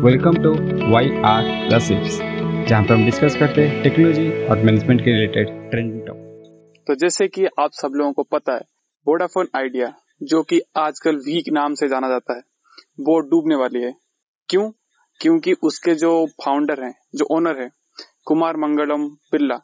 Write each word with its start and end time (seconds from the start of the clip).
Welcome 0.00 0.42
to 0.42 0.52
Y 0.92 1.08
R 1.24 1.74
recipes 1.74 2.18
जहाँ 2.68 2.82
पर 2.82 2.94
हम 2.94 3.04
डिस्कस 3.04 3.36
करते 3.36 3.66
हैं 3.66 3.82
टेक्नोलॉजी 3.82 4.46
और 4.46 4.58
मैनेजमेंट 4.58 5.00
के 5.00 5.10
रिलेटेड 5.10 5.70
ट्रेंडिंग 5.70 6.06
टॉपिक 6.06 6.84
तो 6.86 6.94
जैसे 6.94 7.28
कि 7.28 7.46
आप 7.60 7.70
सब 7.72 7.92
लोगों 7.94 8.12
को 8.12 8.22
पता 8.22 8.52
है 8.52 8.60
वोडाफोन 9.06 9.48
आइडिया 9.56 9.92
जो 10.22 10.42
कि 10.42 10.60
आजकल 10.76 11.16
वीक 11.16 11.44
नाम 11.52 11.74
से 11.74 11.88
जाना 11.88 12.08
जाता 12.08 12.36
है, 12.36 12.42
वो 13.00 13.20
डूबने 13.20 13.54
वाली 13.54 13.82
है। 13.82 13.94
क्यों? 14.48 14.70
क्योंकि 15.20 15.52
उसके 15.52 15.94
जो 15.94 16.26
फाउंडर 16.26 16.84
हैं, 16.84 16.94
जो 17.14 17.24
ओनर 17.24 17.62
है, 17.62 17.70
कुमार 18.26 18.56
मंगलम 18.56 19.06
बिरला, 19.06 19.56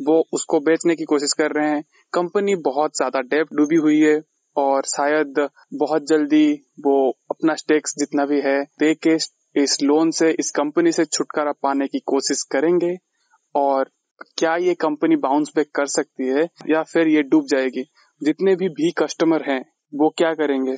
वो 0.00 0.24
उसको 0.32 0.60
बेचने 0.60 0.94
की 0.94 1.04
कोशिश 1.04 1.32
कर 1.32 1.50
रहे 1.50 1.70
हैं। 1.70 1.84
कंपनी 2.12 2.54
बहुत 2.54 2.96
ज़्यादा 2.96 3.20
डेप 3.20 3.46
डूबी 3.52 3.76
हुई 3.76 4.00
है 4.00 4.20
और 4.56 4.82
शायद 4.84 5.48
बहुत 5.74 6.06
जल्दी 6.06 6.52
वो 6.80 7.10
अपना 7.30 7.54
स्टेक्स 7.54 7.94
जितना 7.98 8.26
भी 8.26 8.40
है 8.40 8.62
दे 8.64 8.94
के 8.94 9.18
इस 9.56 9.82
लोन 9.82 10.10
से, 10.10 10.30
इस 10.30 10.50
कंपनी 10.50 10.92
से 10.92 11.04
छुटकारा 11.04 11.52
पाने 11.52 11.86
की 11.86 11.98
कोशिश 11.98 12.42
करेंगे 12.42 12.96
और 13.54 13.90
क्या 14.38 14.56
ये 14.56 14.74
कंपनी 14.74 15.16
बाउंस 15.16 15.52
बैक 15.56 15.70
कर 15.74 15.86
सकती 15.86 16.26
है 16.26 16.48
या 16.68 16.82
फिर 16.82 17.08
ये 17.08 17.22
डूब 17.22 17.46
जाएगी? 17.46 17.82
जितने 18.22 18.56
भी 18.56 18.68
भी 18.68 18.90
कस्टमर 18.90 19.50
हैं, 19.50 19.64
वो 19.94 20.08
क्या 20.08 20.34
करेंगे? 20.34 20.72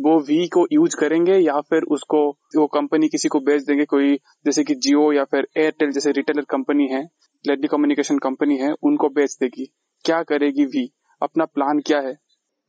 वो 0.00 0.20
वी 0.20 0.46
को 0.46 0.66
यूज़ 0.72 0.96
करेंगे 0.96 1.34
या 1.34 1.60
फिर 1.60 1.82
उसको, 1.82 2.30
वो 2.30 2.66
कंपनी 2.66 3.08
किसी 3.08 3.28
को 3.28 3.40
बेच 3.40 3.62
देंगे, 3.62 3.84
कोई 3.84 4.16
जैसे 4.16 4.64
कि 4.64 4.74
जियो 4.74 5.12
या 5.12 5.24
फिर 5.24 5.48
एयरटेल 5.56 5.90
जैसे 5.90 6.12
रिटेलर 6.12 6.42
कंपनी 6.42 6.88
है 6.88 7.04
टेली 7.44 7.68
कम्युनिकेशन 7.68 8.18
कंपनी 8.18 8.56
है, 8.56 8.74
उनको 8.82 9.08
बेच 9.08 9.36
देगी। 9.40 9.74
क्या 10.04 10.22
करेगी 10.22 10.64
वी 10.64 10.92
अपना 11.22 11.44
प्लान 11.44 11.78
क्या 11.78 12.00
है? 12.00 12.12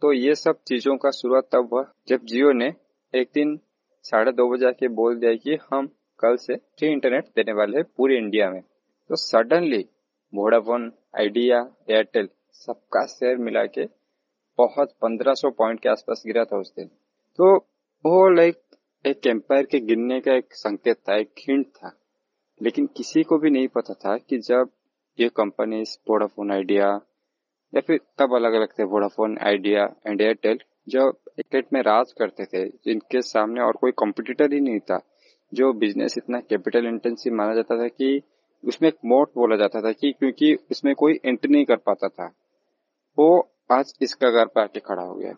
तो 0.02 0.14
ये 0.14 0.36
सब 0.36 0.56
चीज़ों 0.68 0.98
का 0.98 1.12
शुरुआत 1.12 1.50
तब 1.52 1.70
हुआ 1.74 1.84
जब 2.08 2.20
जियो 2.24 2.52
ने 2.52 2.74
एक 3.16 3.30
दिन 3.34 3.60
साढ़े 4.10 4.32
दो 4.32 4.50
बजे 4.50 4.66
आके 4.66 4.88
बोल 4.88 5.20
दिया 5.20 5.34
कि 5.34 5.58
हम 5.74 5.88
कल 6.20 6.36
से 6.36 6.56
फ्री 6.56 6.88
इंटरनेट 6.88 7.26
देने 7.36 7.54
वाले 7.54 7.78
हैं 7.78 7.86
पूरे 7.98 8.18
इंडिया 8.18 8.50
में। 8.52 8.62
तो 8.62 9.16
सडनली 9.16 9.86
वोडाफोन 10.34 10.92
आइडिया 11.20 11.60
एयरटेल 11.90 12.30
सबका 12.54 13.06
शेयर 13.06 13.38
मिला 13.38 13.66
के 13.66 13.86
बहुत 14.60 14.94
पंद्रह 15.02 15.34
सौ 15.34 15.50
पॉइंट 15.50 15.80
के 15.80 15.90
आसपास 15.90 16.24
गिरा 16.26 16.44
था 16.46 16.58
उस 16.58 16.74
दिन। 16.76 16.88
तो 17.40 17.56
वो 18.06 18.30
लाइक 18.30 18.62
एक 19.06 19.28
एम्पायर 19.28 19.66
के 19.66 19.80
गिरने 19.80 20.20
का 20.22 20.34
एक 20.34 20.54
संकेत 20.54 20.98
था, 20.98 21.16
एक 21.16 21.30
हिंट 21.40 21.68
था। 21.68 21.92
लेकिन 22.62 22.88
किसी 22.88 23.24
को 23.24 23.38
भी 23.38 23.50
नहीं 23.50 23.68
पता 23.68 23.94
था 23.94 24.18
कि 24.18 24.38
जब 24.38 24.70
ये 25.20 25.30
कंपनी 25.30 25.82
वोडाफोन 26.10 26.52
आइडिया 26.52 26.88
या 27.74 27.82
फिर 27.82 28.00
तब 28.18 28.36
अलग 28.36 28.54
अलग 28.54 28.68
थे 28.80 28.84
वोडाफोन 28.84 29.38
आइडिया 29.38 29.84
एंड 30.08 30.22
एयरटेल 30.22 30.60
जो 30.88 31.12
क्रिकेट 31.12 31.66
में 31.74 31.82
राज 31.82 32.12
करते 32.12 32.46
थे, 32.46 32.68
जिनके 32.68 33.22
सामने 33.22 33.62
और 33.62 33.74
कोई 33.74 33.92
कॉम्पिटिटर 33.92 34.54
ही 34.54 34.60
नहीं 34.60 34.80
था, 34.80 35.00
जो 35.54 35.74
बिज़नेस 35.74 36.18
इतना 36.18 36.40
कैपिटल 36.40 36.86
इंटेंसिव 36.86 37.34
माना 37.34 37.54
जाता 37.56 37.84
था 37.84 37.88
कि 37.88 38.22
उसमें 38.64 38.90
एक 38.90 38.96
मोट 39.06 39.30
बोला 39.36 39.56
जाता 39.56 39.82
था 39.82 39.92
कि 39.92 40.12
क्योंकि 40.12 40.54
उसमें 40.72 40.96
कोई 40.96 41.20
एंट्री 41.26 41.52
नहीं 41.52 41.66
कर 41.66 41.76
पाता 41.76 42.08
था। 42.08 42.34
वो 43.18 43.50
आज 43.72 43.94
इस 44.02 44.14
कगार 44.14 44.46
पर 44.46 44.62
आके 44.62 44.80
खड़ा 44.80 45.04
हो 45.04 45.16
गया। 45.16 45.34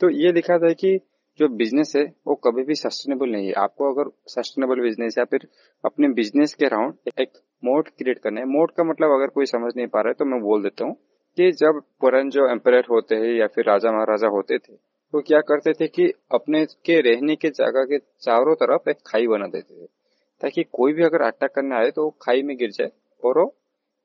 तो 0.00 0.10
ये 0.10 0.32
दिखा 0.32 0.58
था 0.58 0.72
कि 0.72 0.98
जो 1.40 1.48
बिज़नेस 1.48 1.92
है, 1.96 2.04
वो 2.26 2.34
कभी 2.34 2.62
भी 2.62 2.74
सस्टेनेबल 2.74 3.30
नहीं 3.30 3.46
है। 3.46 3.52
आपको 3.52 3.92
अगर 3.94 4.10
सस्टेनेबल 4.26 4.80
बिज़नेस 4.80 5.18
या 5.18 5.24
फिर 5.24 5.48
अपने 5.84 6.08
बिज़नेस 6.08 6.54
के 6.54 6.66
अराउंड 6.66 7.20
एक 7.20 7.30
मोड 7.64 7.88
क्रिएट 7.88 8.18
करना 8.18 8.40
है 8.40 8.46
मोड 8.46 8.70
का 8.70 8.84
मतलब 8.84 9.10
अगर 9.10 9.26
कोई 9.26 9.46
समझ 9.46 9.72
नहीं 9.76 9.86
पा 9.86 10.00
रहा 10.00 10.08
है 10.08 10.14
तो 10.14 10.24
मैं 10.24 10.40
बोल 10.40 10.62
देता 10.62 10.84
हूँ 10.84 10.94
कि 11.38 11.50
जब 11.52 11.80
पुरान 12.00 12.30
जो 12.30 12.50
एम्पायर 12.50 12.86
होते 12.90 13.14
हैं 13.14 13.34
या 13.34 13.46
फिर 13.46 13.64
राजा 13.64 13.92
महाराजा 13.92 14.28
होते 14.28 14.58
थे 14.58 14.87
तो 15.14 15.20
क्या 15.20 15.40
करते 15.40 15.72
थे 15.72 15.86
कि 15.88 16.12
अपने 16.34 16.64
के 16.84 17.00
रहने 17.00 17.36
के 17.36 17.50
जगह 17.50 17.84
के 17.84 17.98
चारों 17.98 18.54
तरफ़ 18.54 18.88
एक 18.90 18.96
खाई 19.06 19.26
बना 19.26 19.46
देते 19.46 19.74
थे, 19.74 19.86
ताकि 20.40 20.62
कोई 20.72 20.92
भी 20.92 21.02
अगर 21.04 21.22
अटैक 21.22 21.50
करने 21.50 21.76
आए 21.76 21.90
तो 21.90 22.04
वो 22.04 22.10
खाई 22.22 22.42
में 22.42 22.56
गिर 22.56 22.70
जाए 22.70 22.90
और 23.22 23.38
वो 23.38 23.46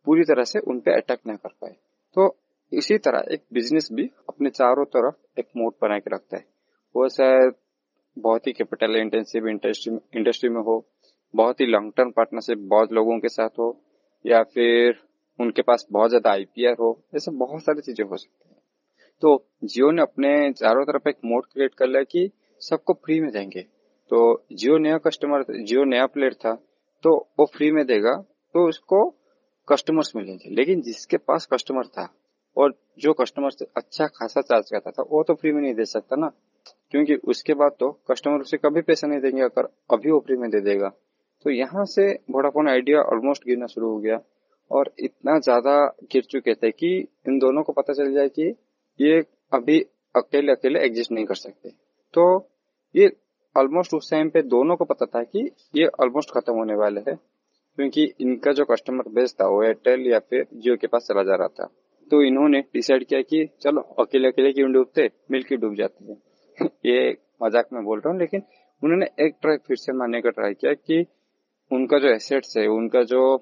पूरी 0.07 0.23
तरह 0.23 0.43
से 0.43 0.59
उनपे 0.59 0.91
अटैक 0.91 1.19
ना 1.27 1.35
कर 1.35 1.49
पाए। 1.61 1.75
तो 2.15 2.35
इसी 2.71 2.97
तरह 2.97 3.25
एक 3.31 3.41
बिज़नेस 3.53 3.89
भी 3.93 4.09
अपने 4.29 4.49
चारों 4.49 4.85
तरफ़ 4.85 5.39
एक 5.39 5.47
मोड 5.57 5.73
बना 5.81 5.99
के 5.99 6.15
रखता 6.15 6.37
है। 6.37 6.45
वो 6.95 7.09
शायद 7.09 7.53
बहुत 8.17 8.47
ही 8.47 8.53
कैपिटल 8.53 8.95
इंटेंसिव 8.95 9.47
इंडस्ट्री 9.47 9.97
इंडस्ट्री 10.17 10.49
में 10.49 10.61
हो, 10.61 10.83
बहुत 11.33 11.61
ही 11.61 11.65
लॉन्ग 11.65 11.93
टर्म 11.97 12.11
पार्टनरशिप 12.11 12.57
बहुत 12.69 12.93
लोगों 12.93 13.19
के 13.19 13.29
साथ 13.29 13.59
हो, 13.59 13.81
या 14.25 14.43
फिर 14.43 14.99
उनके 15.39 15.61
पास 15.61 15.87
बहुत 15.91 16.09
ज़्यादा 16.09 16.31
आईपीआर 16.31 16.75
हो, 16.79 16.99
ऐसे 17.15 17.31
बहुत 17.31 17.63
सारी 17.63 17.81
चीज़ें 17.81 18.05
हो 18.05 18.17
सकती 18.17 18.49
है। 18.49 18.52
तो 19.23 19.29
जियो 19.65 19.89
ने 19.91 20.01
अपने 20.01 20.29
चारों 20.53 20.83
तरफ़ 20.85 21.07
एक 21.09 21.17
मोड 21.25 21.45
क्रिएट 21.45 21.73
कर 21.73 21.87
लिया 21.87 22.03
कि 22.03 22.29
सबको 22.61 22.93
फ्री 22.95 23.19
में 23.19 23.31
देंगे। 23.31 23.61
तो 24.11 24.45
जियो 24.53 24.77
नया 24.77 24.97
कस्टमर 24.97 25.43
जियो 25.51 25.83
नया 25.85 26.05
प्लेयर 26.05 26.33
था 26.35 26.53
तो 27.03 27.15
वो 27.39 27.45
फ्री 27.53 27.71
में 27.71 27.85
देगा 27.85 28.15
तो 28.55 28.67
उसको 28.69 29.03
कस्टमर्स 29.67 30.11
मिलेंगे। 30.15 30.49
लेकिन 30.49 30.81
जिसके 30.81 31.17
पास 31.19 31.47
कस्टमर 31.53 31.85
था 31.87 32.07
और 32.57 32.73
जो 32.99 33.13
कस्टमर 33.13 33.65
अच्छा 33.77 34.07
खासा 34.07 34.41
चार्ज 34.41 34.69
करता 34.71 34.91
था, 34.91 35.03
वो 35.03 35.23
तो 35.23 35.33
फ्री 35.33 35.51
में 35.51 35.61
नहीं 35.61 35.73
दे 35.73 35.85
सकता 35.85 36.15
ना। 36.15 36.31
क्योंकि 36.91 37.15
उसके 37.15 37.53
बाद 37.53 37.75
तो 37.79 37.89
कस्टमर 38.11 38.41
उसे 38.41 38.57
कभी 38.57 38.81
पैसा 38.81 39.07
नहीं 39.07 39.19
देंगे, 39.19 39.41
अगर 39.41 39.69
अभी 39.93 40.11
वो 40.11 40.19
फ्री 40.19 40.37
में 40.37 40.49
दे 40.49 40.61
देगा। 40.61 40.89
तो 41.45 41.51
यहाँ 41.51 41.85
से 41.85 42.11
वोडाफोन 42.31 42.69
आइडिया 42.69 43.01
ऑलमोस्ट 43.13 43.45
गिरना 43.47 43.65
शुरू 43.65 43.89
हो 43.89 43.97
गया 43.97 44.19
और 44.71 44.93
इतना 44.99 45.39
ज़्यादा 45.39 45.75
गिर 46.11 46.23
चुके 46.23 46.53
थे 46.53 46.71
कि 46.71 46.95
इन 47.27 47.39
दोनों 47.39 47.63
को 47.63 47.73
पता 47.73 47.93
चल 47.93 48.13
जाए 48.13 48.29
कि 48.29 48.53
ये 49.01 49.23
अभी 49.53 49.79
अकेले 50.15 50.51
अकेले 50.51 50.79
एग्जिस्ट 50.79 51.11
नहीं 51.11 51.25
कर 51.25 51.35
सकते। 51.35 51.69
तो 52.13 52.49
ये 52.95 53.11
ऑलमोस्ट 53.57 53.93
उस 53.93 54.11
टाइम 54.11 54.29
पे 54.29 54.41
दोनों 54.41 54.75
को 54.75 54.85
पता 54.85 55.05
था 55.05 55.23
कि 55.23 55.51
ये 55.75 55.85
ऑलमोस्ट 55.85 56.31
खत्म 56.31 56.53
होने 56.53 56.75
वाले 56.75 57.01
है, 57.01 57.15
क्योंकि 57.77 58.13
इनका 58.21 58.51
जो 58.51 58.65
कस्टमर 58.65 59.09
बेस 59.09 59.35
था, 59.41 59.47
वो 59.47 59.63
एयरटेल 59.63 60.07
या 60.07 60.19
फिर 60.19 60.45
जियो 60.53 60.75
के 60.75 60.87
पास 60.87 61.07
चला 61.07 61.23
जा 61.23 61.35
रहा 61.35 61.47
था। 61.47 61.69
तो 62.11 62.21
इन्होंने 62.21 62.59
डिसाइड 62.59 63.03
किया 63.03 63.21
कि 63.21 63.49
चलो, 63.61 63.81
अकेले 63.81 64.27
अकेले 64.27 64.51
क्यों 64.53 64.71
डूबते? 64.71 65.09
मिलकर 65.31 65.55
डूब 65.55 65.75
जाते 65.75 66.05
हैं। 66.05 66.21
ये 66.85 67.17
मज़ाक 67.43 67.67
में 67.73 67.83
बोल 67.83 67.99
रहा 67.99 68.11
हूँ, 68.11 68.19
लेकिन 68.19 68.43
उन्होंने 68.83 69.05
एक 69.19 69.35
ट्राई 69.41 69.57
फिर 69.57 69.77
से 69.77 69.93
मानने 69.93 70.21
का 70.21 70.29
ट्राई 70.29 70.53
किया 70.53 70.73
कि 70.73 71.05
उनका 71.71 71.99
जो 71.99 72.07
एसेट्स 72.07 72.57
है, 72.57 72.67
उनका 72.67 73.03
जो 73.03 73.37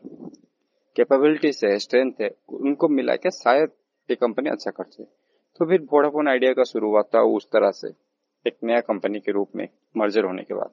कैपेबिलिटीज 0.96 1.62
है 1.66 1.78
स्ट्रेंथ 1.80 2.12
है, 2.22 2.30
उनको 2.50 2.88
मिला 2.88 3.16
के 3.16 3.32
शायद 3.32 3.70
ये 4.10 4.16
कंपनी 4.16 4.50
अच्छा 4.50 4.72
कर 4.72 4.84
सके 4.84 5.21
तो 5.62 5.66
फिर 5.66 5.82
वोडाफोन 5.92 6.28
आइडिया 6.28 6.52
का 6.54 6.64
शुरुआत 6.64 7.10
था 7.16 7.22
उस 7.32 7.46
तरह 7.46 7.72
से, 7.72 7.88
एक 8.46 8.56
नया 8.64 8.80
कंपनी 8.82 9.20
के 9.20 9.32
रूप 9.32 9.50
में 9.56 9.68
मर्जर 9.98 10.24
होने 10.26 10.44
के 10.44 10.54
बाद। 10.54 10.72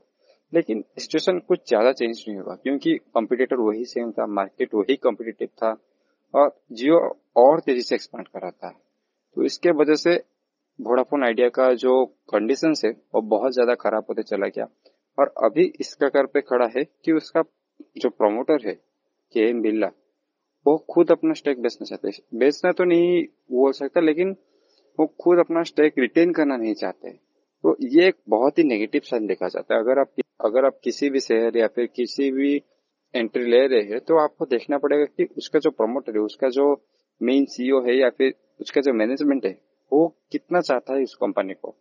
लेकिन 0.52 0.82
सिचुएशन 0.98 1.38
कुछ 1.48 1.60
ज़्यादा 1.68 1.92
चेंज 1.92 2.24
नहीं 2.28 2.36
हुआ, 2.38 2.54
क्योंकि 2.54 2.94
कॉम्पिटिटर 3.14 3.56
वही 3.58 3.84
सेम 3.84 4.12
था 4.12 4.26
मार्केट 4.28 4.74
वही 4.74 4.96
कॉम्पिटिटिव 4.98 5.48
था, 5.48 5.76
और 6.34 6.56
जियो 6.72 7.00
और 7.36 7.60
तेज़ी 7.60 7.82
से 7.82 7.94
एक्सपांड 7.94 8.28
कर 8.28 8.40
रहा 8.40 8.50
था। 8.50 8.70
तो 9.36 9.44
इसके 9.44 9.70
वजह 9.72 9.94
से 9.96 10.16
वोडाफोन 10.78 11.24
आइडिया 11.24 11.48
का 11.50 11.72
जो 11.76 12.04
कंडीशन 12.32 12.74
है, 12.84 12.90
वो 13.14 13.20
बहुत 13.28 13.52
ज़्यादा 13.52 13.74
खराब 13.76 14.04
होते 14.08 14.22
चला 14.24 14.46
गया। 14.48 14.68
और 15.18 15.34
अभी 15.44 15.72
इस 15.80 15.94
कगार 16.02 16.26
पे 16.26 16.40
खड़ा 16.42 16.70
है 16.76 16.84
कि 17.04 17.12
उसका 17.12 17.42
जो 17.96 18.10
प्रमोटर 18.10 18.68
है 18.68 18.74
के 19.34 19.48
एम 19.50 19.62
बिरला 19.62 19.90
वो 20.66 20.76
खुद 20.90 21.10
अपना 21.10 21.34
स्टेक 21.34 21.62
बेचना 21.62 21.84
चाहते 21.86 22.38
बेचना 22.38 22.72
तो 22.72 22.84
नहीं 22.86 23.24
बोल 23.52 23.72
सकता, 23.74 24.00
लेकिन 24.02 24.36
वो 24.98 25.06
खुद 25.20 25.38
अपना 25.38 25.62
स्टेक 25.62 25.98
रिटेन 25.98 26.32
करना 26.32 26.56
नहीं 26.56 26.74
चाहते। 26.74 27.10
तो 27.64 27.76
ये 27.82 28.06
एक 28.08 28.16
बहुत 28.28 28.58
ही 28.58 28.64
नेगेटिव 28.64 29.00
साइन 29.04 29.26
देखा 29.26 29.48
जाता 29.48 29.74
है। 29.74 29.80
अगर 29.80 29.98
आप 29.98 30.12
अगर 30.44 30.64
आप 30.64 30.78
किसी 30.84 31.10
भी 31.10 31.20
शहर 31.20 31.56
या 31.56 31.66
फिर 31.66 31.86
किसी 31.86 32.30
भी 32.30 32.54
एंट्री 33.14 33.44
ले 33.44 33.66
रहे 33.66 33.82
हैं 33.82 34.00
तो 34.00 34.18
आपको 34.18 34.46
देखना 34.46 34.78
पड़ेगा 34.78 35.04
कि 35.04 35.28
उसका 35.38 35.58
जो 35.58 35.70
प्रमोटर 35.70 36.12
है, 36.12 36.18
उसका 36.18 36.48
जो 36.48 36.74
मेन 37.20 37.44
सीईओ 37.44 37.80
है 37.82 37.96
या 37.96 38.10
फिर 38.10 38.34
उसका 38.60 38.80
जो 38.80 38.92
मैनेजमेंट 38.92 39.46
है, 39.46 39.58
वो 39.92 40.06
कितना 40.32 40.60
चाहता 40.60 40.94
है 40.94 41.02
उस 41.02 41.14
कंपनी 41.14 41.54
को। 41.54 41.74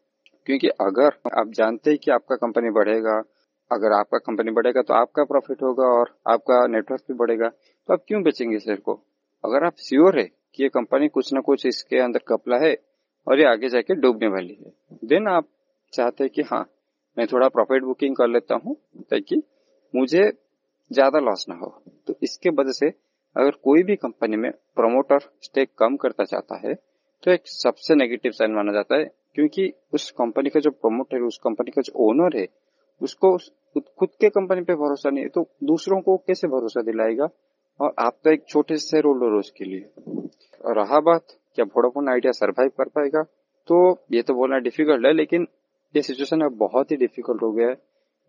क्योंकि 0.46 0.68
अगर 0.68 1.40
आप 1.40 1.52
जानते 1.52 1.90
हैं 1.90 2.00
कि 2.04 2.12
आपका 2.12 2.36
कंपनी 2.36 2.70
बढ़ेगा, 2.70 3.18
अगर 3.72 3.92
आपका 3.92 4.18
कंपनी 4.18 4.52
बढ़ेगा 4.52 4.82
तो 4.82 4.94
आपका 4.94 5.24
प्रॉफिट 5.24 5.64
होगा 5.64 5.88
और 6.00 6.18
आपका 6.28 6.66
नेटवर्क 6.68 7.02
भी 7.02 7.14
बढ़ेगा। 7.14 7.48
तो 7.48 7.94
आप 7.94 8.04
क्यों 8.08 8.24
बेचेंगे 8.24 8.60
शेयर 8.60 8.80
को? 8.80 8.94
अगर 9.44 9.66
आप 9.66 9.74
श्योर 9.80 10.20
है 10.20 10.26
कि 10.56 10.64
ये 10.64 10.70
कंपनी 10.70 11.08
कुछ 11.08 11.34
ना 11.34 11.42
कुछ 11.42 11.66
इसके 11.66 12.00
अंदर 12.00 12.20
कपला 12.28 12.58
है 12.58 12.76
और 13.28 13.40
ये 13.40 13.46
आगे 13.46 13.70
जाके 13.70 13.96
डूबने 13.96 14.28
वाली 14.30 14.54
है। 14.56 14.72
देन 15.06 15.28
आप 15.28 15.48
चाहते 15.94 16.24
हैं 16.24 16.32
कि 16.32 16.42
हाँ 16.44 16.66
मैं 17.18 17.26
थोड़ा 17.28 17.48
प्रॉफिट 17.50 17.84
बुकिंग 17.84 18.16
कर 18.16 18.28
लेता 18.28 18.56
हूँ, 18.56 18.76
ताकि 19.02 19.42
मुझे 19.94 20.32
ज़्यादा 20.92 21.20
लॉस 21.22 21.46
ना 21.50 21.56
हो। 21.56 21.70
तो 22.08 22.16
इसके 22.24 22.50
वजह 22.52 22.72
से 22.74 22.88
अगर 23.36 23.52
कोई 23.64 23.84
भी 23.84 23.96
कंपनी 23.98 24.38
में 24.38 24.52
प्रमोटर 24.76 25.20
स्टेक 25.42 25.70
कम 25.80 25.96
करता 25.98 26.24
चाहता 26.26 26.60
है 26.60 26.74
तो 27.24 27.32
एक 27.32 27.48
सबसे 27.48 27.96
नेगेटिव 27.96 28.32
साइन 28.32 28.52
माना 28.52 28.72
जाता 28.72 28.96
है, 28.96 29.06
क्योंकि 29.36 29.72
उस 29.94 30.10
कंपनी 30.12 30.50
का 30.50 30.60
जो 30.60 30.72
प्रमोटर 30.72 31.16
है, 31.16 31.22
उस 31.24 31.38
कंपनी 31.44 31.72
का 31.72 31.82
जो 31.82 31.94
ओनर 32.02 32.38
है, 32.38 32.48
उसको 33.02 33.38
खुद 34.00 34.10
के 34.22 34.30
कंपनी 34.30 34.62
पे 34.62 34.74
भरोसा 34.76 35.10
नहीं 35.10 35.24
है 35.24 35.30
तो 35.30 35.48
दूसरों 35.64 36.00
को 36.02 36.18
कैसे 36.20 36.48
भरोसा 36.48 36.82
दिलाएगा? 36.82 37.28
और 37.80 37.94
आप 38.00 38.18
तो 38.24 38.32
एक 38.32 38.46
छोटे 38.50 38.78
से 38.78 39.02
रोल 39.02 39.20
रोज 39.22 39.40
उसके 39.40 39.66
लिए। 39.66 39.82
और 40.62 40.76
रहा 40.76 41.00
बात 41.02 41.36
क्या 41.58 41.66
वोडाफोन 41.66 42.10
आइडिया 42.10 42.32
सरवाइव 42.32 42.70
कर 42.70 42.90
पाएगा। 42.90 43.24
तो 43.68 44.06
ये 44.12 44.22
तो 44.22 44.34
बोलना 44.34 44.58
डिफ़िकल्ट 44.58 45.06
है, 45.06 45.14
लेकिन 45.14 45.48
ये 45.96 46.02
सिचुएशन 46.02 46.42
अब 46.42 46.52
बहुत 46.52 46.92
ही 46.92 46.98
डिफ़िकल्ट 46.98 47.42
हो 47.42 47.52
गया 47.52 47.68
है। 47.68 47.76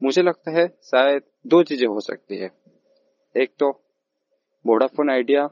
मुझे 0.02 0.22
लगता 0.22 0.50
है 0.50 0.68
शायद 0.68 1.22
दो 1.46 1.62
चीज़ें 1.62 1.86
हो 1.88 2.00
सकती 2.00 2.36
है। 2.36 2.50
एक 3.36 3.50
तो 3.58 3.70
वोडाफोन 4.66 5.10
आइडिया 5.10 5.46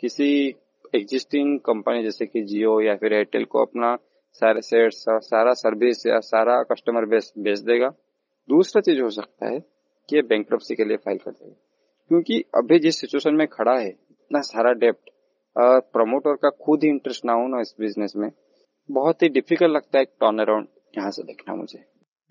किसी 0.00 0.54
एग्जिस्टिंग 0.94 1.60
कंपनी 1.60 2.02
जैसे 2.02 2.26
कि 2.26 2.42
जियो 2.42 2.80
या 2.80 2.96
फिर 2.96 3.12
एयरटेल 3.12 3.44
को 3.44 3.58
अपना 3.58 3.96
सारे 4.32 4.62
सेट्स 4.62 5.04
सारा 5.08 5.52
सर्विस 5.52 6.06
या 6.06 6.20
सारा 6.20 6.62
कस्टमर 6.62 7.04
बेस 7.04 7.32
बेच 7.38 7.58
देगा। 7.58 7.88
दूसरा 8.48 8.80
चीज़ 8.80 9.00
हो 9.00 9.10
सकता 9.10 9.46
है 9.46 9.60
कि 10.08 10.16
ये 10.16 10.22
बैंक 10.22 10.46
के 10.52 10.84
लिए 10.84 10.96
फ़ाइल 10.96 11.18
कर 11.18 11.30
देगा। 11.30 11.56
क्योंकि 12.08 12.44
अभी 12.54 12.78
जिस 12.78 13.00
सिचुएशन 13.00 13.34
में 13.34 13.48
खड़ा 13.48 13.78
है, 13.78 13.88
इतना 13.88 14.40
सारा 14.40 14.72
डेप्ट 14.72 15.10
प्रमोटर 15.60 16.34
का 16.34 16.48
खुद 16.48 16.84
ही 16.84 16.88
इंटरेस्ट 16.88 17.24
ना 17.24 17.32
हो 17.32 17.48
ना 17.48 17.60
इस 17.60 17.74
बिज़नेस 17.80 18.12
में 18.16 18.30
बहुत 18.90 19.22
ही 19.22 19.28
डिफ़िकल्ट 19.28 19.70
लगता 19.70 19.98
है 19.98 20.04
टर्न 20.04 20.38
अराउंड 20.38 20.66
यहाँ 20.98 21.10
से 21.10 21.22
देखना 21.22 21.54
मुझे। 21.54 21.84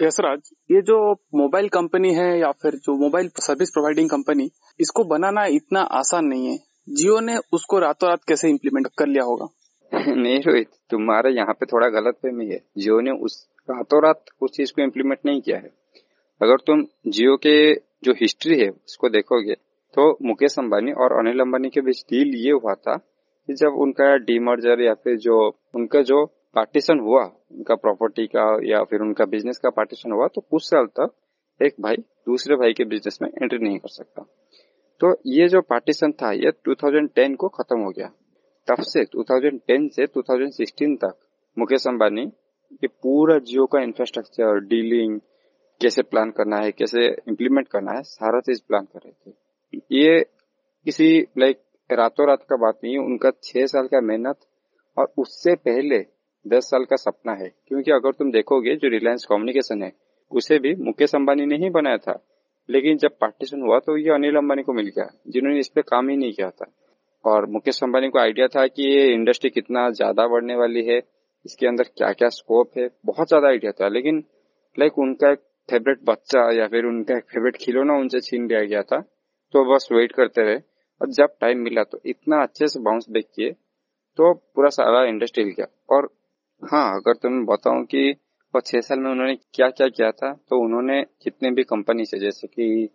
यशराज 0.05 0.39
ये 0.71 0.81
जो 0.81 1.11
मोबाइल 1.13 1.69
कंपनी 1.69 2.13
है 2.13 2.39
या 2.39 2.51
फिर 2.51 2.71
जो 2.71 2.97
मोबाइल 2.97 3.27
सर्विस 3.27 3.69
प्रोवाइडिंग 3.69 4.09
कंपनी 4.09 4.49
इसको 4.79 5.03
बनाना 5.03 5.45
इतना 5.45 5.81
आसान 5.81 6.25
नहीं 6.25 6.47
है। 6.47 6.57
जियो 6.89 7.19
ने 7.19 7.37
उसको 7.53 7.79
रातों 7.79 8.09
रात 8.09 8.19
कैसे 8.27 8.49
इम्प्लीमेंट 8.49 8.87
कर 8.97 9.07
लिया 9.07 9.23
होगा? 9.23 9.47
नहीं 10.15 10.39
रोहित 10.39 10.67
तुम्हारे 10.89 11.31
यहाँ 11.31 11.53
पे 11.53 11.65
थोड़ा 11.65 11.87
गलत 11.87 12.15
फहमी 12.15 12.47
है। 12.47 12.59
जियो 12.77 12.99
ने 12.99 13.11
उस 13.11 13.49
रातों 13.69 14.03
रात 14.03 14.25
उस 14.41 14.51
चीज़ 14.51 14.71
को 14.71 14.81
इम्प्लीमेंट 14.81 15.19
नहीं 15.25 15.41
किया 15.41 15.57
है। 15.57 15.69
अगर 16.41 16.55
तुम 16.55 16.85
जियो 17.07 17.37
के 17.37 17.75
जो 17.75 18.11
हिस्ट्री 18.11 18.59
है 18.59 18.69
उसको 18.69 19.09
देखोगे 19.09 19.53
तो 19.95 20.17
मुकेश 20.21 20.59
अंबानी 20.59 20.91
और 20.91 21.19
अनिल 21.19 21.39
अंबानी 21.39 21.69
के 21.69 21.81
बीच 21.81 22.01
डील 22.01 22.35
ये 22.35 22.51
हुआ 22.51 22.73
था 22.73 22.99
कि 23.47 23.53
जब 23.53 23.67
उनका 23.67 24.15
डीमर्जर 24.17 24.81
या 24.81 24.93
फिर 24.93 25.17
जो 25.17 25.59
उनका 25.75 26.01
जो 26.01 26.25
पार्टीशन 26.55 26.99
हुआ, 26.99 27.23
उनका 27.51 27.75
प्रॉपर्टी 27.75 28.27
का 28.27 28.59
या 28.63 28.83
फिर 28.83 29.01
उनका 29.01 29.25
बिज़नेस 29.25 29.57
का 29.57 29.69
पार्टीशन 29.69 30.11
हुआ 30.11 30.27
तो 30.27 30.41
कुछ 30.41 30.63
साल 30.63 30.85
तक 30.85 31.11
एक 31.61 31.75
भाई, 31.81 31.95
दूसरे 31.95 32.55
भाई 32.55 32.73
के 32.73 32.85
बिज़नेस 32.85 33.19
में 33.21 33.29
एंट्री 33.29 33.59
नहीं 33.59 33.77
कर 33.77 33.89
सकता। 33.89 34.21
तो 34.99 35.21
ये 35.25 35.47
जो 35.47 35.61
पार्टीशन 35.61 36.11
था, 36.11 36.31
ये 36.31 36.51
2010 36.51 37.35
को 37.35 37.47
खत्म 37.47 37.79
हो 37.79 37.89
गया। 37.89 38.07
तब 38.67 38.75
से 38.79 39.03
2010 39.03 39.89
से 39.95 40.05
2016 40.05 40.95
तक, 40.95 41.13
मुकेश 41.59 41.87
अंबानी 41.87 42.21
ये 42.73 42.87
पूरा 42.87 43.39
जियो 43.39 43.65
का 43.65 43.79
इंफ्रास्ट्रक्चर 43.79 44.59
डीलिंग 44.59 45.19
कैसे 45.81 46.01
प्लान 46.01 46.31
करना 46.31 46.57
है, 46.57 46.71
कैसे 46.71 47.05
इम्प्लीमेंट 47.27 47.67
करना 47.67 47.91
है, 47.91 48.01
सारा 48.01 48.39
चीज़ 48.39 48.61
प्लान 48.67 48.85
कर 48.85 48.99
रहे 49.05 49.31
थे। 49.31 49.35
ये 49.91 50.25
किसी 50.85 51.27
लाइक 51.37 51.59
रातों 51.89 52.27
रात 52.27 52.43
का 52.49 52.55
बात 52.57 52.79
नहीं 52.83 52.93
है 52.93 52.99
उनका 53.01 53.31
छह 53.43 53.65
साल 53.65 53.87
का 53.87 54.01
मेहनत 54.03 54.37
और 54.97 55.13
उससे 55.17 55.55
पहले 55.57 55.99
दस 56.45 56.69
साल 56.71 56.85
का 56.85 56.95
सपना 56.95 57.33
है। 57.33 57.47
क्योंकि 57.67 57.91
अगर 57.91 58.11
तुम 58.11 58.31
देखोगे, 58.31 58.75
जो 58.75 58.89
रिलायंस 58.89 59.25
कम्युनिकेशन 59.25 59.83
है, 59.83 59.91
उसे 60.31 60.59
भी 60.59 60.73
मुकेश 60.77 61.15
अंबानी 61.15 61.45
ने 61.45 61.55
ही 61.55 61.69
बनाया 61.71 61.97
था। 61.97 62.19
लेकिन 62.69 62.97
जब 62.97 63.17
पार्टीशन 63.21 63.61
हुआ 63.61 63.79
तो 63.79 63.97
ये 63.97 64.13
अनिल 64.13 64.35
अंबानी 64.35 64.63
को 64.63 64.73
मिल 64.73 64.87
गया, 64.87 65.09
जिन्होंने 65.27 65.59
इस 65.59 65.67
पे 65.69 65.81
काम 65.83 66.09
ही 66.09 66.17
नहीं 66.17 66.31
किया 66.33 66.49
था। 66.51 66.71
और 67.25 67.45
मुकेश 67.49 67.83
अंबानी 67.83 68.09
को 68.09 68.19
आइडिया 68.19 68.47
था 68.47 68.65
कि 68.67 68.83
ये 68.85 69.13
इंडस्ट्री 69.13 69.49
कितना 69.49 69.89
ज़्यादा 69.91 70.27
बढ़ने 70.27 70.55
वाली 70.55 70.83
है, 70.85 71.01
इसके 71.45 71.67
अंदर 71.67 71.83
क्या 71.97 72.11
क्या 72.13 72.29
स्कोप 72.31 72.77
है, 72.77 72.89
बहुत 73.05 73.27
ज़्यादा 73.27 73.47
आइडिया 73.47 73.71
था। 73.71 73.87
लेकिन 73.89 74.23
लाइक 74.77 74.97
उनका 74.99 75.31
एक 75.31 75.39
फेवरेट 75.69 75.99
बच्चा 76.05 76.41
या 76.53 76.67
फिर 76.67 76.85
उनका 76.85 77.17
एक 77.17 77.23
फेवरेट 77.23 77.57
खिलौना 77.57 77.93
उनसे 77.95 78.19
छीन 78.21 78.47
लिया 78.47 78.63
गया 78.63 78.81
था 78.83 78.99
तो 79.53 79.63
बस 79.65 79.87
वेट 79.91 80.11
करते 80.11 80.41
रहे। 80.41 80.57
और 81.01 81.09
जब 81.11 81.35
टाइम 81.41 81.59
मिला 81.59 81.83
तो 81.83 81.99
इतना 82.05 82.41
अच्छे 82.43 82.67
से 82.67 82.79
बाउंस 82.81 83.05
बैक 83.09 83.27
किए 83.35 83.51
तो 84.19 84.33
पूरा 84.55 84.69
सारा 84.71 85.03
इंडस्ट्री 85.05 85.43
हिल 85.43 85.53
गया। 85.53 85.67
और 85.89 86.09
हाँ 86.63 86.85
अगर 86.95 87.15
तुम्हें 87.15 87.45
बताऊँ 87.45 87.83
कि 87.85 88.09
वो 88.53 88.61
छह 88.61 88.81
साल 88.81 88.99
में 88.99 89.09
उन्होंने 89.11 89.35
क्या 89.53 89.69
क्या 89.71 89.87
किया 89.89 90.11
था 90.13 90.31
तो 90.49 90.59
उन्होंने 90.63 91.01
जितने 91.23 91.51
भी 91.51 91.63
कंपनी 91.65 92.05
से, 92.05 92.19
जैसे 92.19 92.47
कि 92.47 92.89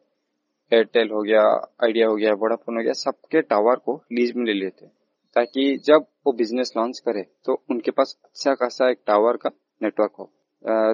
एयरटेल 0.73 1.09
हो 1.11 1.23
गया 1.23 1.43
आइडिया 1.85 2.07
हो 2.09 2.15
गया 2.17 2.33
वोडाफोन 2.35 2.77
हो 2.77 2.83
गया, 2.83 2.93
सबके 2.95 3.41
टावर 3.43 3.77
को 3.79 3.95
लीज 4.13 4.33
में 4.37 4.45
ले 4.45 4.53
लेते 4.55 4.87
ताकि 5.37 5.77
जब 5.87 6.07
वो 6.27 6.33
बिज़नेस 6.33 6.73
लॉन्च 6.77 6.99
करे 7.07 7.23
तो 7.47 7.63
उनके 7.71 7.91
पास 7.91 8.17
अच्छा 8.25 8.55
खासा 8.55 8.91
एक 8.91 8.99
टावर 9.07 9.37
का 9.37 9.51
नेटवर्क 9.81 10.13
हो। 10.19 10.31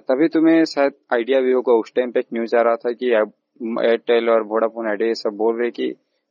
तभी 0.01 0.29
तुम्हें 0.29 0.65
शायद 0.65 0.93
आइडिया 1.13 1.41
भी 1.41 1.53
होगा। 1.53 1.73
उस 1.75 1.93
टाइम 1.95 2.11
पे 2.11 2.21
एक 2.21 2.27
न्यूज़ 2.33 2.55
आ 2.57 2.63
रहा 2.63 2.77
था 2.77 2.93
कि 2.93 3.11
एयरटेल 3.11 4.31
और 4.31 4.43
वोडाफोन 4.47 4.89
आइडिया 4.89 5.15
सब 5.15 5.37
बोल 5.37 5.59
रहे 5.61 5.71
कि 5.71 5.91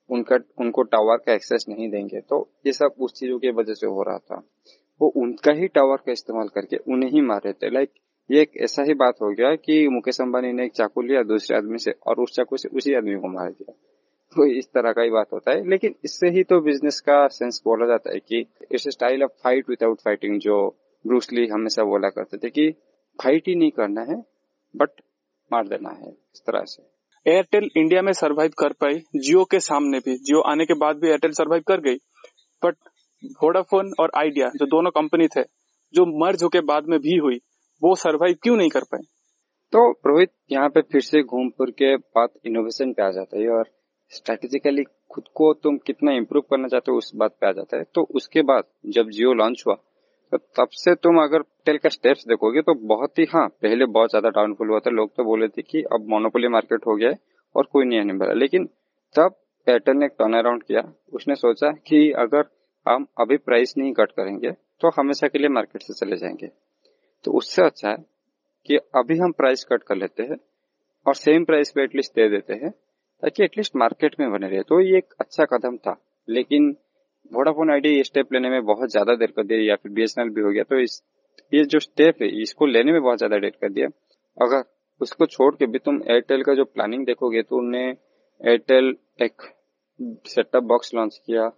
उनका, 0.09 0.39
उनको 0.59 0.81
टावर 0.81 1.17
का 1.17 1.33
एक्सेस 1.33 1.65
नहीं 1.69 1.89
देंगे। 1.89 2.21
तो 2.21 2.49
ये 2.65 2.71
सब 2.71 2.91
उस 2.99 3.13
चीज़ों 3.13 3.39
की 3.39 3.51
वजह 3.51 3.73
से 3.73 3.87
हो 3.87 4.03
रहा 4.03 4.17
था। 4.17 4.43
वो 5.01 5.07
उनका 5.07 5.51
ही 5.51 5.67
टावर 5.67 5.97
का 5.97 6.11
इस्तेमाल 6.11 6.47
करके 6.47 6.77
उन्हें 6.77 7.11
ही 7.11 7.21
मार 7.21 7.41
रहे 7.45 7.53
थे। 7.53 7.69
लाइक 7.69 7.89
ये 8.31 8.41
एक 8.41 8.51
ऐसा 8.57 8.83
ही 8.83 8.93
बात 8.93 9.15
हो 9.21 9.29
गया 9.29 9.55
कि 9.55 9.87
मुकेश 9.87 10.21
अंबानी 10.21 10.53
ने 10.53 10.65
एक 10.65 10.71
चाकू 10.71 11.01
लिया, 11.01 11.23
दूसरे 11.23 11.57
आदमी 11.57 11.77
से, 11.77 11.91
और 12.07 12.15
उस 12.19 12.35
चाकू 12.35 12.57
से 12.57 12.69
उसी 12.69 12.93
आदमी 12.93 13.15
को 13.15 13.27
मार 13.27 13.51
दिया। 13.51 13.73
तो 14.35 14.45
इस 14.45 14.67
तरह 14.67 14.91
का 14.91 15.01
ही 15.01 15.09
बात 15.09 15.27
होता 15.33 15.51
है। 15.51 15.69
लेकिन 15.69 15.95
इससे 16.05 16.29
ही 16.29 16.43
तो 16.43 16.61
बिज़नेस 16.61 17.01
का 17.01 17.27
सेंस 17.27 17.61
बोला 17.65 17.85
जाता 17.85 18.11
है 18.11 18.19
कि 18.19 18.45
it's 18.71 18.89
style 18.89 19.23
of 19.23 19.31
fight 19.43 19.69
without 19.69 19.99
fighting 19.99 20.39
जो 20.39 20.75
ब्रूसली 21.07 21.47
हमेशा 21.47 21.83
बोला 21.83 22.09
करते 22.09 22.37
थे 22.37 22.49
कि 22.49 22.71
फाइट 23.23 23.47
ही 23.47 23.55
नहीं 23.55 23.71
करना 23.71 24.01
है 24.01 24.25
बट 24.75 24.89
मार 25.53 25.67
देना 25.67 25.89
है, 25.89 26.09
इस 26.09 26.41
तरह 26.47 26.61
से। 26.63 26.96
एयरटेल 27.27 27.69
इंडिया 27.77 28.01
में 28.01 28.11
सरवाइव 28.13 28.51
कर 28.59 28.73
पाई, 28.73 28.93
जियो 29.15 29.43
के 29.45 29.59
सामने 29.59 29.97
भी। 29.99 30.15
जियो 30.17 30.41
आने 30.41 30.65
के 30.65 30.73
बाद 30.75 30.97
भी 30.97 31.07
एयरटेल 31.07 31.31
सरवाइव 31.33 31.63
कर 31.67 31.79
गई। 31.81 31.95
बट 32.61 32.75
वोडाफोन 33.43 33.91
और 33.99 34.11
आइडिया 34.17 34.47
जो 34.49 34.65
दोनों 34.67 34.91
कंपनी 34.91 35.27
थे, 35.27 35.41
जो 35.93 36.05
मर्ज 36.21 36.43
होके 36.43 36.61
बाद 36.63 36.85
में 36.89 36.99
भी 36.99 37.17
हुई, 37.17 37.39
वो 37.81 37.95
सरवाइव 37.95 38.35
क्यों 38.43 38.55
नहीं 38.57 38.69
कर 38.69 38.83
पाए 38.91 39.01
तो 39.73 39.89
रोहित 40.07 40.29
यहाँ 40.51 40.69
पे 40.69 40.81
फिर 40.81 41.01
से 41.01 41.21
घूम 41.23 41.49
फिर 41.51 41.71
के 41.71 41.95
बात 41.95 42.33
इनोवेशन 42.45 42.91
पे 42.93 43.03
आ 43.03 43.09
जाता 43.11 43.39
है, 43.39 43.47
और 43.49 43.69
स्ट्रेटेजिकली 44.11 44.83
खुद 45.11 45.23
को 45.35 45.53
तुम 45.53 45.77
कितना 45.77 46.11
इम्प्रूव 46.13 46.43
करना 46.51 46.67
चाहते 46.67 46.91
हो 46.91 46.97
उस 46.97 47.11
बात 47.15 47.35
पे 47.41 47.47
आ 47.47 47.51
जाता 47.51 47.77
है। 47.77 47.83
तो 47.95 48.01
उसके 48.15 48.41
बाद 48.43 48.63
जब 48.89 49.09
जियो 49.09 49.33
लॉन्च 49.33 49.63
हुआ 49.67 49.75
तो 50.31 50.37
तब 50.37 50.69
से 50.73 50.93
तुम 50.95 51.17
अगर 51.21 51.41
टेल 51.65 51.77
का 51.77 51.89
स्टेप्स 51.89 52.27
देखोगे 52.27 52.61
तो 52.61 52.73
बहुत 52.87 53.19
ही 53.19 53.25
हाँ 53.25 53.47
पहले 53.61 53.85
बहुत 53.87 54.09
ज़्यादा 54.09 54.29
डाउनफॉल 54.29 54.69
हुआ 54.69 54.79
था। 54.79 54.91
लोग 54.91 55.15
तो 55.17 55.23
बोले 55.23 55.47
थे 55.47 55.61
कि 55.61 55.81
अब 55.93 56.07
मोनोपोली 56.09 56.47
मार्केट 56.47 56.87
हो 56.87 56.95
गया 56.95 57.09
है 57.09 57.17
और 57.55 57.67
कोई 57.71 57.85
नहीं 57.85 57.99
आने 57.99 58.13
वाला। 58.13 58.33
लेकिन 58.33 58.65
तब 59.15 59.35
एयरटेल 59.67 59.95
ने 59.97 60.07
टर्न 60.09 60.33
अराउंड 60.33 60.63
किया। 60.63 60.81
उसने 61.13 61.35
सोचा 61.35 61.71
कि 61.87 62.11
अगर 62.17 62.49
हम 62.85 63.05
अभी 63.19 63.37
प्राइस 63.37 63.73
नहीं 63.77 63.93
कट 63.93 64.11
करेंगे 64.11 64.51
तो 64.81 64.89
हमेशा 64.97 65.27
के 65.27 65.39
लिए 65.39 65.49
मार्केट 65.49 65.81
से 65.81 65.93
चले 65.95 66.17
जाएँगे। 66.17 66.47
तो 67.25 67.31
उससे 67.31 67.65
अच्छा 67.65 67.89
है 67.89 67.97
कि 68.65 68.77
अभी 68.95 69.17
हम 69.17 69.31
प्राइस 69.31 69.63
कट 69.63 69.83
कर 69.83 69.95
लेते 69.95 70.23
हैं 70.23 70.37
और 71.05 71.15
सेम 71.15 71.45
प्राइस 71.45 71.71
पे 71.71 71.83
एटलीस्ट 71.83 72.11
दे 72.11 72.27
देते 72.29 72.53
हैं 72.53 72.71
ताकि 73.23 73.43
एटलीस्ट 73.43 73.75
मार्केट 73.75 74.15
में 74.19 74.31
बने 74.31 74.47
रहे। 74.49 74.61
तो 74.61 74.79
ये 74.81 74.97
एक 74.97 75.13
अच्छा 75.19 75.45
कदम 75.45 75.77
था। 75.77 75.95
लेकिन 76.27 76.75
वोडाफोन 77.31 77.71
आईडी 77.71 77.89
ये 77.89 78.03
स्टेप 78.03 78.33
लेने 78.33 78.49
में 78.49 78.63
बहुत 78.65 78.91
ज़्यादा 78.91 79.15
देर 79.15 79.31
कर 79.31 79.43
दिया 79.45 79.59
या 79.61 79.75
फिर 79.75 79.91
बीएसएनएल 79.91 80.29
भी 80.33 80.41
हो 80.41 80.51
गया 80.51 80.63
तो 80.63 80.79
इस, 80.79 81.01
ये 81.51 81.63
जो 81.65 81.79
स्टेप 81.79 82.21
है, 82.21 82.27
इसको 82.41 82.65
लेने 82.67 82.91
में 82.91 83.01
बहुत 83.01 83.17
ज़्यादा 83.17 83.37
देर 83.39 83.57
कर 83.61 83.69
दिया। 83.69 83.87
अगर 84.37 84.63
उसको 85.01 85.25
छोड़ 85.27 85.53
के 85.55 85.65
भी 85.67 85.79
तुम 85.79 86.01
एयरटेल 86.03 86.43
का 86.43 86.53
जो 86.53 86.65
प्लानिंग 86.65 87.05
देखोगे 87.05 87.41
तो 87.43 87.57
उन्हें 87.57 87.87
एयरटेल 88.41 88.95
एक 89.19 89.41
सेटअप 90.27 90.63
बॉक्स 90.63 90.93
लॉन्च 90.95 91.17
किया। 91.17 91.49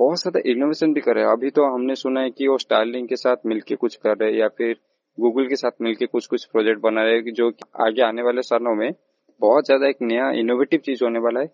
बहुत 0.00 0.18
ज़्यादा 0.18 0.40
इनोवेशन 0.50 0.92
भी 0.92 1.00
कर। 1.00 1.14
रहे 1.14 1.24
हैं 1.24 1.32
अभी 1.32 1.50
तो 1.50 1.64
हमने 1.74 1.94
सुना 1.96 2.20
है 2.20 2.30
कि 2.30 2.48
वो 2.48 2.58
स्टारलिंग 2.58 3.08
के 3.08 3.16
साथ 3.16 3.46
मिलके 3.46 3.74
कुछ 3.76 3.96
कर 3.96 4.16
रहे 4.16 4.30
हैं 4.30 4.38
या 4.38 4.48
फिर 4.48 4.74
गूगल 5.18 5.46
के 5.48 5.56
साथ 5.56 5.82
मिलके 5.82 6.06
कुछ 6.06 6.26
कुछ 6.26 6.44
प्रोजेक्ट 6.46 6.80
बना 6.80 7.02
रहे 7.02 7.14
हैं, 7.14 7.32
जो 7.32 7.52
आगे 7.80 8.02
आने 8.02 8.22
वाले 8.22 8.42
सालों 8.42 8.74
में 8.74 8.92
बहुत 9.40 9.66
ज़्यादा 9.66 9.88
एक 9.88 9.96
नया 10.02 10.30
इनोवेटिव 10.40 10.80
चीज़ 10.80 11.04
होने 11.04 11.18
वाला 11.18 11.40
है। 11.40 11.46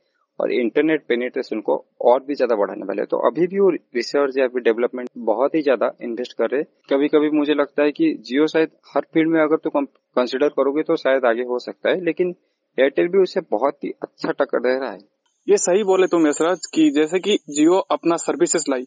और 0.42 0.52
इंटरनेट 0.52 1.04
पेनिट्रेशन 1.08 1.60
को 1.60 1.74
और 2.02 2.22
भी 2.22 2.34
ज़्यादा 2.34 2.56
बढ़ाने 2.56 2.86
वाले 2.86 3.04
तो 3.04 3.18
अभी 3.26 3.46
भी 3.46 3.58
वो 3.58 3.68
रिसर्च 3.70 4.38
या 4.38 4.46
फिर 4.48 4.62
डेवलपमेंट 4.62 5.08
बहुत 5.26 5.54
ही 5.54 5.62
ज़्यादा 5.62 5.90
इन्वेस्ट 6.02 6.32
कर 6.38 6.50
रहे 6.50 6.62
कभी 6.90 7.08
कभी 7.08 7.30
मुझे 7.30 7.54
लगता 7.54 7.82
है 7.82 7.92
कि 7.92 8.12
जियो 8.26 8.46
शायद 8.46 8.70
हर 8.94 9.02
फ़ील्ड 9.04 9.30
में 9.30 9.40
अगर 9.42 9.56
तुम 9.64 9.84
कंसिडर 10.16 10.48
करोगे 10.50 10.82
तो 10.82 10.96
शायद 10.96 11.24
आगे 11.24 11.42
हो 11.42 11.58
सकता 11.58 11.90
है, 11.90 12.00
लेकिन 12.00 12.34
एयरटेल 12.78 13.08
भी 13.08 13.18
उसे 13.18 13.40
बहुत 13.50 13.84
ही 13.84 13.90
अच्छा 14.02 14.32
टक्कर 14.32 14.60
दे 14.60 14.78
रहा 14.78 14.90
है। 14.90 14.98
ये 15.48 15.56
सही 15.58 15.84
बोले 15.84 16.06
तुम 16.06 16.26
यशराज, 16.26 16.66
की 16.66 16.90
जैसे 16.90 17.18
कि 17.18 17.38
जियो 17.50 17.78
अपना 17.90 18.16
सर्विसेज़ 18.18 18.64
लाई, 18.70 18.84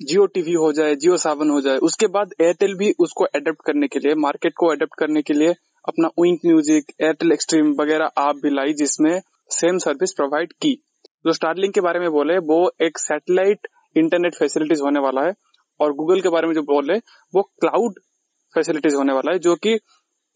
जियो 0.00 0.26
टीवी 0.26 0.52
हो 0.54 0.72
जाए, 0.72 0.94
जियो 0.96 1.16
सावन 1.18 1.50
हो 1.50 1.60
जाए, 1.60 1.76
उसके 1.78 2.06
बाद 2.08 2.34
एयरटेल 2.40 2.74
भी 2.74 2.92
उसको 2.98 3.24
अडेप्ट 3.26 3.62
करने 3.66 3.88
के 3.88 3.98
लिए 3.98 4.14
मार्केट 4.16 4.54
को 4.56 4.66
अडेप्ट 4.66 4.98
करने 4.98 5.22
के 5.22 5.34
लिए 5.34 5.54
अपना 5.84 6.08
विंक 6.20 6.40
म्यूज़िक 6.46 6.92
एयरटेल 7.00 7.32
एक्सट्रीम 7.32 7.74
वगैरह 7.80 8.10
आप 8.18 8.36
भी 8.36 8.50
लाई, 8.50 8.72
जिसमें 8.74 9.20
सेम 9.50 9.78
सर्विस 9.78 10.12
प्रोवाइड 10.12 10.52
की। 10.52 10.76
जो 11.26 11.32
स्टारलिंक 11.32 11.74
के 11.74 11.80
बारे 11.80 12.00
में 12.00 12.10
बोले, 12.10 12.38
वो 12.38 12.70
एक 12.82 12.98
सैटेलाइट 12.98 13.66
इंटरनेट 13.96 14.34
फैसिलिटीज़ 14.34 14.82
होने 14.82 15.00
वाला 15.00 15.22
है 15.22 15.34
और 15.80 15.92
गूगल 15.92 16.20
के 16.20 16.28
बारे 16.28 16.46
में 16.46 16.54
जो 16.54 16.62
बोले, 16.62 16.98
वो 17.34 17.42
क्लाउड 17.42 17.98
फैसिलिटीज़ 18.54 18.96
होने 18.96 19.12
वाला 19.12 19.32
है, 19.32 19.38
जो 19.38 19.54
कि 19.56 19.74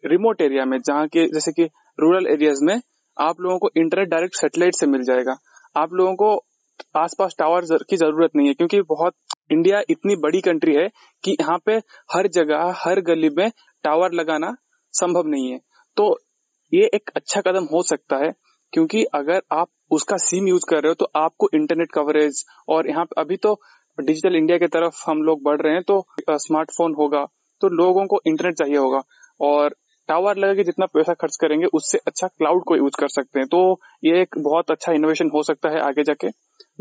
रिमोट 0.04 0.40
एरिया 0.40 0.64
में, 0.64 0.78
जहाँ 0.78 1.06
के, 1.08 1.26
जैसे 1.26 1.52
कि 1.52 1.64
रूरल 2.00 2.26
एरियाज़ 2.26 2.64
में 2.64 2.80
आप 3.16 3.40
लोगों 3.40 3.58
को 3.58 3.70
इंटरनेट 3.76 4.08
डायरेक्ट 4.08 4.36
सैटेलाइट 4.36 4.74
से 4.74 4.86
मिल 4.86 5.02
जाएगा। 5.02 5.36
आप 5.76 5.92
लोगों 5.92 6.14
को 6.14 6.44
आसपास 6.96 7.34
टावर 7.38 7.64
की 7.90 7.96
ज़रूरत 7.96 8.30
नहीं 8.36 8.48
है, 8.48 8.54
क्योंकि 8.54 8.80
बहुत 8.82 9.14
इंडिया 9.52 9.80
इतनी 9.90 10.16
बड़ी 10.16 10.40
कंट्री 10.40 10.74
है 10.74 10.88
कि 11.24 11.36
यहाँ 11.40 11.58
पे 11.66 11.72
हर 12.14 12.26
जगह, 12.26 12.72
हर 12.76 13.00
गली 13.00 13.28
में 13.28 13.50
टावर 13.84 14.12
लगाना 14.12 14.54
संभव 14.94 15.26
नहीं 15.26 15.50
है। 15.52 15.58
तो 15.96 16.18
ये 16.72 16.90
एक 16.94 17.10
अच्छा 17.16 17.40
कदम 17.40 17.64
हो 17.64 17.82
सकता 17.82 18.16
है। 18.16 18.32
क्योंकि 18.72 19.02
अगर 19.14 19.42
आप 19.52 19.68
उसका 19.90 20.16
सिम 20.16 20.48
यूज़ 20.48 20.64
कर 20.68 20.82
रहे 20.82 20.88
हो 20.88 20.94
तो 20.94 21.10
आपको 21.16 21.48
इंटरनेट 21.54 21.92
कवरेज 21.94 22.44
और 22.68 22.88
यहाँ 22.88 23.06
अभी 23.18 23.36
तो 23.36 23.54
डिजिटल 23.98 24.36
इंडिया 24.36 24.58
की 24.58 24.66
तरफ़ 24.68 25.02
हम 25.06 25.22
लोग 25.22 25.42
बढ़ 25.44 25.60
रहे 25.60 25.72
हैं 25.74 25.82
तो 25.82 26.04
स्मार्टफ़ोन 26.38 26.94
होगा 26.98 27.24
तो 27.62 27.68
लोगों 27.74 28.06
को 28.06 28.20
इंटरनेट 28.26 28.54
चाहिए 28.54 28.76
होगा 28.76 29.02
और 29.40 29.74
टावर 30.08 30.36
लगा 30.36 30.54
के 30.54 30.64
जितना 30.64 30.86
पैसा 30.86 31.12
खर्च 31.14 31.36
करेंगे, 31.40 31.66
उससे 31.66 31.98
अच्छा 32.06 32.26
क्लाउड 32.28 32.62
को 32.68 32.76
यूज़ 32.76 32.96
कर 33.00 33.08
सकते 33.08 33.38
हैं। 33.40 33.48
तो 33.48 33.80
ये 34.04 34.20
एक 34.22 34.34
बहुत 34.38 34.70
अच्छा 34.70 34.92
इनोवेशन 34.92 35.30
हो 35.34 35.42
सकता 35.42 35.68
है 35.70 35.80
आगे 35.80 36.02
जाके। 36.04 36.28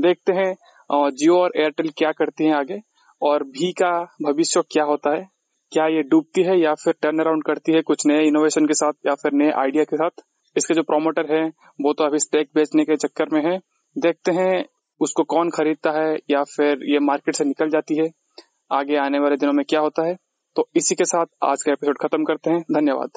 देखते 0.01 0.33
हैं 0.33 1.09
जियो 1.11 1.37
और 1.37 1.51
एयरटेल 1.57 1.89
क्या 1.97 2.11
करती 2.11 2.45
हैं 2.45 2.53
आगे 2.55 2.79
और 3.21 3.43
भी 3.49 3.71
का 3.81 3.91
भविष्य 4.23 4.61
क्या 4.71 4.83
होता 4.83 5.15
है। 5.15 5.27
क्या 5.71 5.85
ये 5.87 6.01
डूबती 6.03 6.43
है 6.43 6.59
या 6.59 6.73
फिर 6.75 6.93
टर्न 7.01 7.19
अराउंड 7.19 7.43
करती 7.45 7.73
है 7.73 7.81
कुछ 7.83 8.05
नए 8.07 8.25
इनोवेशन 8.27 8.65
के 8.67 8.73
साथ 8.73 8.93
या 9.07 9.15
फिर 9.15 9.33
नए 9.33 9.51
आइडिया 9.57 9.83
के 9.83 9.97
साथ? 9.97 10.21
इसके 10.57 10.73
जो 10.73 10.83
प्रोमोटर 10.83 11.35
है, 11.35 11.47
वो 11.81 11.93
तो 11.93 12.03
अभी 12.03 12.19
स्टेक 12.19 12.49
बेचने 12.55 12.83
के 12.83 12.95
चक्कर 12.95 13.25
में 13.33 13.51
है। 13.51 13.61
देखते 13.97 14.31
हैं 14.31 14.65
उसको 14.99 15.23
कौन 15.23 15.49
खरीदता 15.49 15.91
है 15.91 16.17
या 16.29 16.43
फिर 16.43 16.79
ये 16.83 16.99
मार्केट 16.99 17.35
से 17.35 17.43
निकल 17.43 17.69
जाती 17.69 17.95
है। 17.95 18.11
आगे 18.71 18.95
आने 18.95 19.19
वाले 19.19 19.35
दिनों 19.35 19.53
में 19.53 19.65
क्या 19.69 19.79
होता 19.79 20.07
है? 20.07 20.17
तो 20.55 20.69
इसी 20.75 20.95
के 20.95 21.05
साथ 21.05 21.25
आज 21.43 21.61
का 21.61 21.71
एपिसोड 21.71 21.97
खत्म 21.97 22.23
करते 22.23 22.49
हैं। 22.49 22.61
धन्यवाद। 22.61 23.09